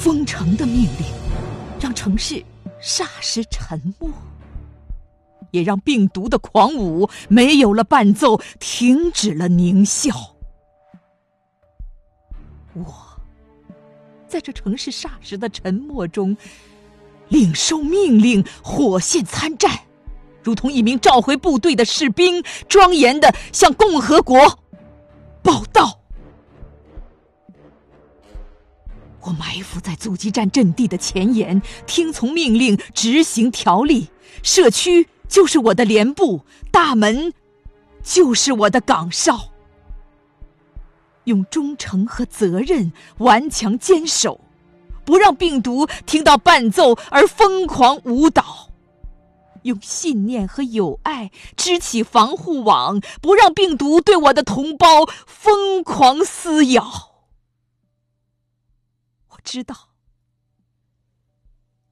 [0.00, 1.06] 封城的命令，
[1.80, 2.36] 让城市
[2.80, 4.08] 霎时沉默，
[5.50, 10.14] 也让病毒的狂舞没有了伴奏，停止了狞笑。
[12.74, 12.84] 我
[14.28, 16.36] 在这城市霎时的沉默中，
[17.28, 19.80] 领受命令，火线参战，
[20.44, 24.60] 如同一名召回部队的士兵，庄严的向共和国
[25.42, 25.97] 报道。
[29.20, 34.08] 我埋伏在阻击战阵地的前沿，听从命令，执行条例。
[34.42, 37.32] 社区就是我的连部，大门
[38.02, 39.50] 就是我的岗哨。
[41.24, 44.40] 用忠诚和责任顽强坚守，
[45.04, 48.70] 不让病毒听到伴奏而疯狂舞蹈；
[49.62, 57.17] 用信念和友爱织起防护网，不让病毒对我的同胞疯狂撕咬。
[59.50, 59.88] 知道，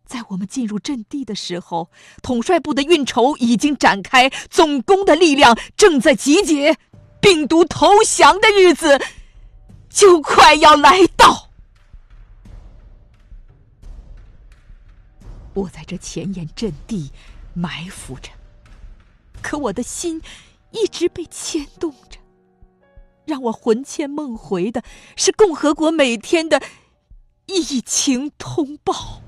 [0.05, 1.91] 在我们进入阵地的时候，
[2.23, 6.77] 统帅部的运筹已经展开，总攻的力量正在集结，
[7.19, 9.01] 病毒投降的日子。
[9.89, 11.49] 就快要来到，
[15.55, 17.11] 我在这前沿阵地
[17.55, 18.31] 埋伏着，
[19.41, 20.21] 可我的心
[20.73, 22.19] 一直被牵动着。
[23.25, 24.85] 让我魂牵梦回的
[25.17, 26.61] 是共和国每天的
[27.47, 29.23] 疫情通报。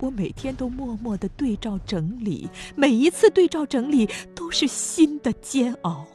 [0.00, 6.06] 我每天都默默的对照整理，每一次对照整理都是新的煎熬。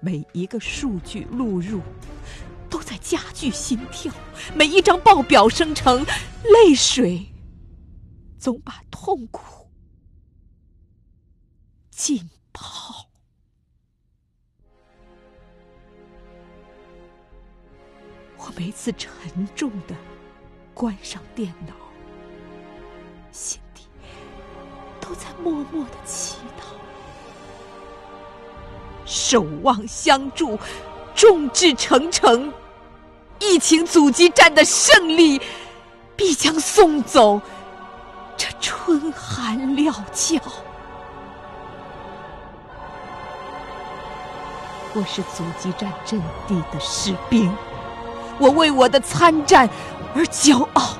[0.00, 1.80] 每一个数据录入，
[2.68, 4.12] 都在加剧心跳；
[4.54, 6.04] 每一张报表生成，
[6.44, 7.26] 泪水
[8.38, 9.68] 总把痛苦
[11.90, 13.05] 浸泡。
[18.46, 19.10] 我每次沉
[19.56, 19.94] 重的
[20.72, 21.74] 关上电脑，
[23.32, 23.82] 心底
[25.00, 26.62] 都在默默的祈祷。
[29.04, 30.56] 守望相助，
[31.12, 32.52] 众志成城，
[33.40, 35.40] 疫情阻击战的胜利
[36.14, 37.40] 必将送走
[38.36, 40.38] 这春寒料峭。
[44.94, 47.52] 我是阻击战阵地的士兵，
[48.38, 49.68] 我为我的参战
[50.14, 50.96] 而骄傲。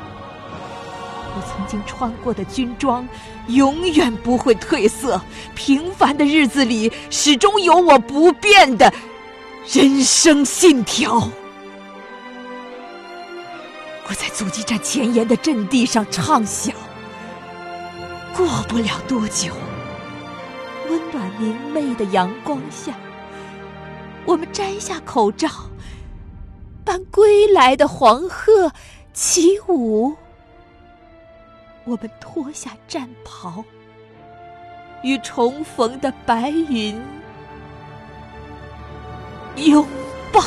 [1.35, 3.07] 我曾经穿过的军装，
[3.49, 5.21] 永远不会褪色。
[5.55, 8.91] 平凡的日子里，始终有我不变的
[9.71, 11.29] 人生信条。
[14.09, 16.75] 我在阻击战前沿的阵地上畅想：
[18.35, 19.53] 过不了多久，
[20.89, 22.95] 温暖明媚的阳光下，
[24.25, 25.49] 我们摘下口罩，
[26.87, 28.73] 伴归来的黄鹤
[29.13, 30.15] 起舞。
[31.85, 33.65] 我们脱下战袍，
[35.03, 37.03] 与重逢的白云
[39.57, 39.85] 拥
[40.33, 40.41] 抱。